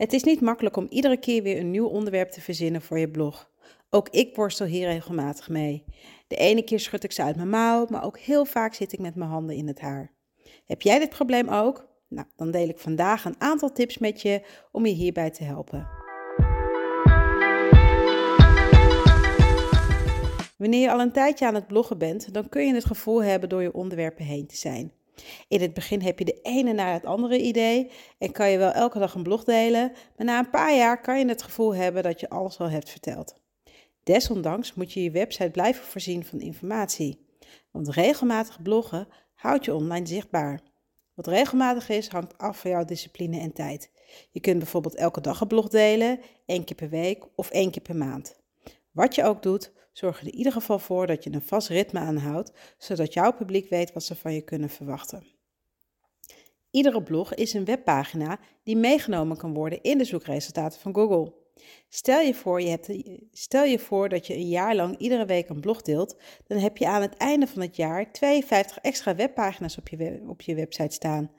[0.00, 3.10] Het is niet makkelijk om iedere keer weer een nieuw onderwerp te verzinnen voor je
[3.10, 3.50] blog.
[3.90, 5.84] Ook ik borstel hier regelmatig mee.
[6.26, 8.98] De ene keer schud ik ze uit mijn mouw, maar ook heel vaak zit ik
[8.98, 10.12] met mijn handen in het haar.
[10.66, 11.88] Heb jij dit probleem ook?
[12.08, 14.42] Nou, dan deel ik vandaag een aantal tips met je
[14.72, 15.88] om je hierbij te helpen.
[20.56, 23.48] Wanneer je al een tijdje aan het bloggen bent, dan kun je het gevoel hebben
[23.48, 24.92] door je onderwerpen heen te zijn.
[25.48, 28.72] In het begin heb je de ene naar het andere idee en kan je wel
[28.72, 32.02] elke dag een blog delen, maar na een paar jaar kan je het gevoel hebben
[32.02, 33.34] dat je alles al hebt verteld.
[34.02, 37.26] Desondanks moet je je website blijven voorzien van informatie,
[37.70, 40.60] want regelmatig bloggen houdt je online zichtbaar.
[41.14, 43.90] Wat regelmatig is, hangt af van jouw discipline en tijd.
[44.30, 47.82] Je kunt bijvoorbeeld elke dag een blog delen, één keer per week of één keer
[47.82, 48.38] per maand.
[48.90, 51.98] Wat je ook doet, zorg er in ieder geval voor dat je een vast ritme
[51.98, 55.24] aanhoudt, zodat jouw publiek weet wat ze van je kunnen verwachten.
[56.70, 61.32] Iedere blog is een webpagina die meegenomen kan worden in de zoekresultaten van Google.
[61.88, 62.90] Stel je, voor, je hebt,
[63.32, 66.16] stel je voor dat je een jaar lang iedere week een blog deelt,
[66.46, 70.40] dan heb je aan het einde van het jaar 52 extra webpagina's op je, op
[70.40, 71.30] je website staan.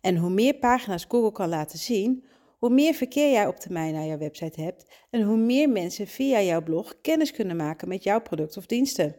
[0.00, 2.24] En hoe meer pagina's Google kan laten zien,
[2.58, 6.40] hoe meer verkeer jij op termijn naar jouw website hebt en hoe meer mensen via
[6.40, 9.16] jouw blog kennis kunnen maken met jouw product of diensten.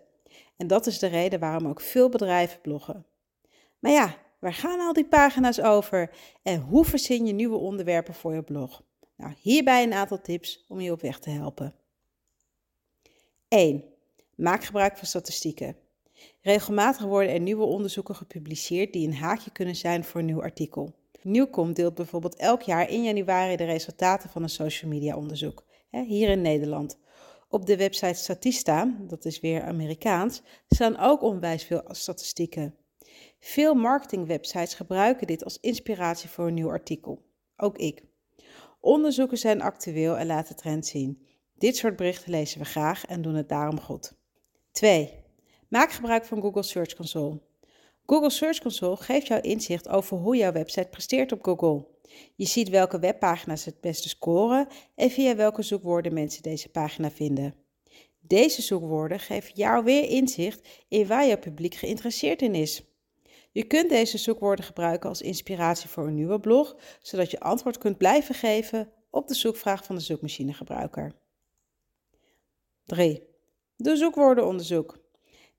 [0.57, 3.05] En dat is de reden waarom ook veel bedrijven bloggen.
[3.79, 6.11] Maar ja, waar gaan al die pagina's over
[6.43, 8.83] en hoe verzin je nieuwe onderwerpen voor je blog?
[9.15, 11.75] Nou, hierbij een aantal tips om je op weg te helpen.
[13.47, 13.83] 1.
[14.35, 15.77] Maak gebruik van statistieken.
[16.41, 20.98] Regelmatig worden er nieuwe onderzoeken gepubliceerd die een haakje kunnen zijn voor een nieuw artikel.
[21.23, 26.29] Nieuwkom deelt bijvoorbeeld elk jaar in januari de resultaten van een social media onderzoek, hier
[26.29, 26.99] in Nederland.
[27.49, 32.75] Op de website Statista, dat is weer Amerikaans, staan ook onwijs veel statistieken.
[33.39, 37.25] Veel marketingwebsites gebruiken dit als inspiratie voor een nieuw artikel.
[37.57, 38.03] Ook ik.
[38.79, 41.25] Onderzoeken zijn actueel en laten trends zien.
[41.57, 44.13] Dit soort berichten lezen we graag en doen het daarom goed.
[44.71, 45.23] 2.
[45.67, 47.39] Maak gebruik van Google Search Console.
[48.09, 51.87] Google Search Console geeft jou inzicht over hoe jouw website presteert op Google.
[52.35, 57.55] Je ziet welke webpagina's het beste scoren en via welke zoekwoorden mensen deze pagina vinden.
[58.19, 62.83] Deze zoekwoorden geven jou weer inzicht in waar jouw publiek geïnteresseerd in is.
[63.51, 67.97] Je kunt deze zoekwoorden gebruiken als inspiratie voor een nieuwe blog, zodat je antwoord kunt
[67.97, 71.15] blijven geven op de zoekvraag van de zoekmachinegebruiker.
[72.85, 73.23] 3.
[73.77, 74.98] Doe zoekwoordenonderzoek.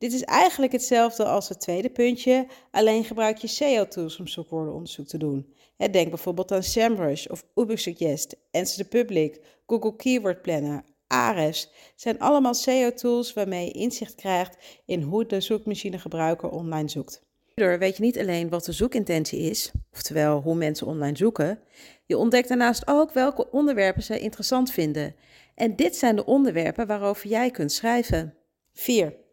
[0.00, 5.18] Dit is eigenlijk hetzelfde als het tweede puntje, alleen gebruik je SEO-tools om zoekwoordenonderzoek te
[5.18, 5.54] doen.
[5.90, 11.70] Denk bijvoorbeeld aan SEMrush of Ubersuggest, Answer the Public, Google Keyword Planner, Ahrefs.
[11.96, 17.22] zijn allemaal SEO-tools waarmee je inzicht krijgt in hoe de zoekmachinegebruiker online zoekt.
[17.54, 21.60] Hierdoor weet je niet alleen wat de zoekintentie is, oftewel hoe mensen online zoeken,
[22.06, 25.14] je ontdekt daarnaast ook welke onderwerpen ze interessant vinden.
[25.54, 28.34] En dit zijn de onderwerpen waarover jij kunt schrijven.
[28.72, 29.28] 4.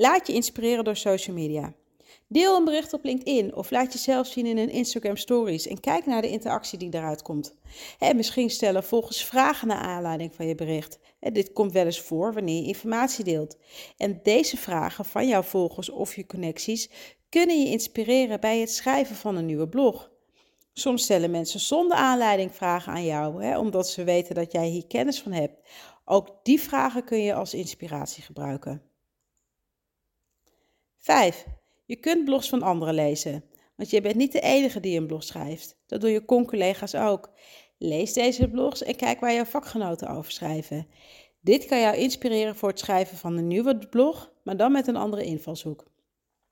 [0.00, 1.74] Laat je inspireren door social media.
[2.28, 6.06] Deel een bericht op LinkedIn of laat jezelf zien in een Instagram Stories en kijk
[6.06, 7.54] naar de interactie die daaruit komt.
[7.98, 10.98] En misschien stellen volgens vragen naar aanleiding van je bericht.
[11.20, 13.56] dit komt wel eens voor wanneer je informatie deelt.
[13.96, 16.90] En deze vragen van jouw volgers of je connecties
[17.28, 20.10] kunnen je inspireren bij het schrijven van een nieuwe blog.
[20.72, 24.86] Soms stellen mensen zonder aanleiding vragen aan jou, hè, omdat ze weten dat jij hier
[24.86, 25.68] kennis van hebt.
[26.04, 28.87] Ook die vragen kun je als inspiratie gebruiken.
[31.08, 31.46] 5.
[31.86, 33.44] Je kunt blogs van anderen lezen,
[33.76, 35.76] want je bent niet de enige die een blog schrijft.
[35.86, 37.30] Dat doen je con-collega's ook.
[37.78, 40.86] Lees deze blogs en kijk waar jouw vakgenoten over schrijven.
[41.40, 44.96] Dit kan jou inspireren voor het schrijven van een nieuwe blog, maar dan met een
[44.96, 45.86] andere invalshoek.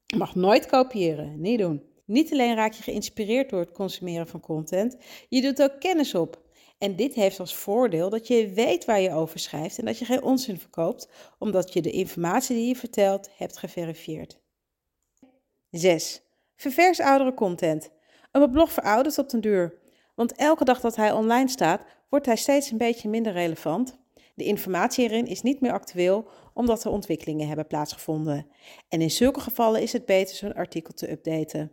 [0.06, 1.82] Je mag nooit kopiëren, niet doen.
[2.04, 4.96] Niet alleen raak je geïnspireerd door het consumeren van content,
[5.28, 6.42] je doet ook kennis op.
[6.78, 10.04] En dit heeft als voordeel dat je weet waar je over schrijft en dat je
[10.04, 14.44] geen onzin verkoopt, omdat je de informatie die je vertelt hebt geverifieerd.
[15.78, 16.22] 6.
[16.56, 17.90] Ververs oudere content.
[18.32, 19.78] Een blog veroudert op den duur.
[20.14, 23.98] Want elke dag dat hij online staat, wordt hij steeds een beetje minder relevant.
[24.34, 28.46] De informatie erin is niet meer actueel omdat er ontwikkelingen hebben plaatsgevonden.
[28.88, 31.72] En in zulke gevallen is het beter zo'n artikel te updaten.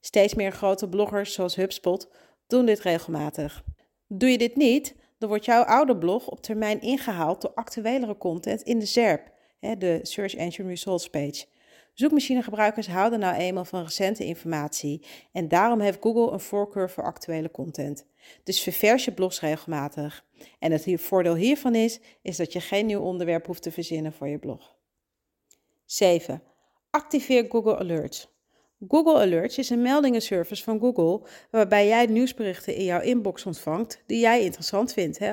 [0.00, 2.08] Steeds meer grote bloggers zoals HubSpot
[2.46, 3.64] doen dit regelmatig.
[4.08, 8.62] Doe je dit niet, dan wordt jouw oude blog op termijn ingehaald door actuelere content
[8.62, 9.30] in de SERP,
[9.78, 11.44] de Search Engine Results Page.
[11.92, 17.50] Zoekmachinegebruikers houden nou eenmaal van recente informatie en daarom heeft Google een voorkeur voor actuele
[17.50, 18.06] content.
[18.44, 20.24] Dus ververs je blogs regelmatig.
[20.58, 24.28] En het voordeel hiervan is, is dat je geen nieuw onderwerp hoeft te verzinnen voor
[24.28, 24.76] je blog.
[25.84, 26.42] 7.
[26.90, 28.28] Activeer Google Alerts.
[28.88, 34.20] Google Alerts is een meldingenservice van Google waarbij jij nieuwsberichten in jouw inbox ontvangt die
[34.20, 35.18] jij interessant vindt.
[35.18, 35.30] Hè?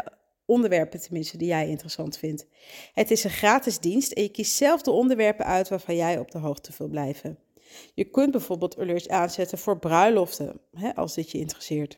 [0.49, 2.47] Onderwerpen tenminste die jij interessant vindt.
[2.93, 6.31] Het is een gratis dienst en je kiest zelf de onderwerpen uit waarvan jij op
[6.31, 7.39] de hoogte wil blijven.
[7.93, 11.97] Je kunt bijvoorbeeld alerts aanzetten voor bruiloften, hè, als dit je interesseert.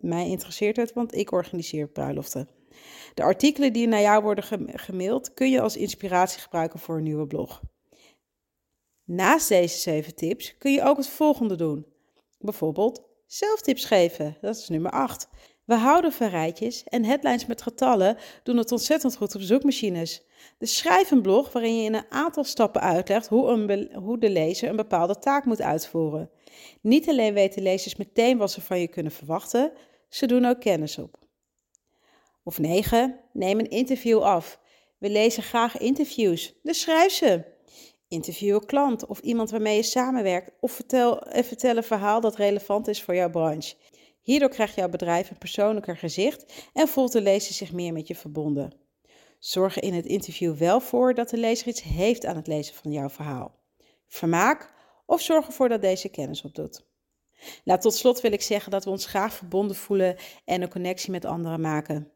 [0.00, 2.48] Mij interesseert het, want ik organiseer bruiloften.
[3.14, 4.44] De artikelen die naar jou worden
[4.74, 7.62] gemaild kun je als inspiratie gebruiken voor een nieuwe blog.
[9.04, 11.86] Naast deze zeven tips kun je ook het volgende doen.
[12.38, 15.28] Bijvoorbeeld zelftips geven, dat is nummer 8.
[15.70, 20.22] We houden van rijtjes en headlines met getallen doen het ontzettend goed op zoekmachines.
[20.58, 24.30] Dus schrijf een blog waarin je in een aantal stappen uitlegt hoe, een hoe de
[24.30, 26.30] lezer een bepaalde taak moet uitvoeren.
[26.80, 29.72] Niet alleen weten lezers meteen wat ze van je kunnen verwachten,
[30.08, 31.18] ze doen ook kennis op.
[32.42, 33.20] Of 9.
[33.32, 34.60] Neem een interview af.
[34.98, 37.44] We lezen graag interviews, dus schrijf ze.
[38.08, 42.88] Interview een klant of iemand waarmee je samenwerkt of vertel, vertel een verhaal dat relevant
[42.88, 43.74] is voor jouw branche.
[44.30, 48.14] Hierdoor krijgt jouw bedrijf een persoonlijker gezicht en voelt de lezer zich meer met je
[48.14, 48.72] verbonden.
[49.38, 52.74] Zorg er in het interview wel voor dat de lezer iets heeft aan het lezen
[52.74, 53.54] van jouw verhaal.
[54.06, 54.74] Vermaak
[55.06, 56.86] of zorg ervoor dat deze kennis opdoet.
[57.64, 61.10] Nou, tot slot wil ik zeggen dat we ons graag verbonden voelen en een connectie
[61.10, 62.10] met anderen maken.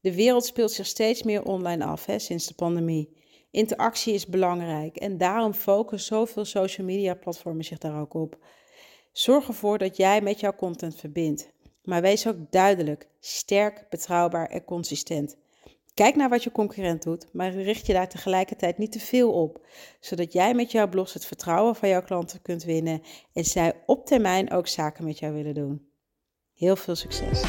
[0.00, 3.16] De wereld speelt zich steeds meer online af hè, sinds de pandemie.
[3.50, 8.38] Interactie is belangrijk en daarom focussen zoveel social media platformen zich daar ook op.
[9.12, 11.52] Zorg ervoor dat jij met jouw content verbindt.
[11.82, 15.36] Maar wees ook duidelijk, sterk, betrouwbaar en consistent.
[15.94, 19.66] Kijk naar wat je concurrent doet, maar richt je daar tegelijkertijd niet te veel op,
[20.00, 24.06] zodat jij met jouw blogs het vertrouwen van jouw klanten kunt winnen en zij op
[24.06, 25.88] termijn ook zaken met jou willen doen.
[26.54, 27.42] Heel veel succes!